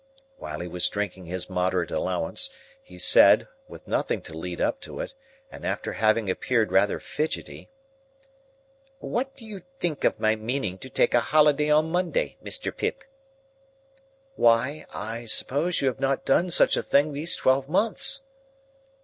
While 0.37 0.61
he 0.61 0.67
was 0.67 0.89
drinking 0.89 1.27
his 1.27 1.47
moderate 1.47 1.91
allowance, 1.91 2.49
he 2.81 2.97
said, 2.97 3.47
with 3.67 3.87
nothing 3.87 4.19
to 4.23 4.35
lead 4.35 4.59
up 4.59 4.81
to 4.81 4.99
it, 4.99 5.13
and 5.51 5.63
after 5.63 5.93
having 5.93 6.27
appeared 6.27 6.71
rather 6.71 6.99
fidgety,— 6.99 7.69
"What 8.97 9.35
do 9.35 9.45
you 9.45 9.61
think 9.79 10.03
of 10.03 10.19
my 10.19 10.35
meaning 10.35 10.79
to 10.79 10.89
take 10.89 11.13
a 11.13 11.19
holiday 11.19 11.69
on 11.69 11.91
Monday, 11.91 12.37
Mr. 12.43 12.75
Pip?" 12.75 13.03
"Why, 14.35 14.87
I 14.91 15.25
suppose 15.25 15.81
you 15.81 15.87
have 15.87 15.99
not 15.99 16.25
done 16.25 16.49
such 16.49 16.75
a 16.75 16.81
thing 16.81 17.13
these 17.13 17.35
twelve 17.35 17.69
months." 17.69 18.23